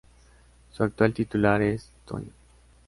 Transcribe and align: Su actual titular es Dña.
Su 0.71 0.81
actual 0.81 1.13
titular 1.13 1.61
es 1.61 1.91
Dña. 2.09 2.31